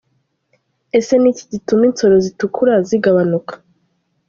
[0.97, 3.53] Ese ni iki gituma insoro zitukura zigabanuka?.